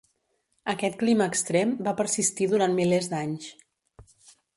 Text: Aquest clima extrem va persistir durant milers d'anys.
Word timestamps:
Aquest 0.71 0.95
clima 1.01 1.27
extrem 1.33 1.73
va 1.87 1.93
persistir 1.99 2.47
durant 2.55 2.73
milers 2.79 3.11
d'anys. 3.13 3.51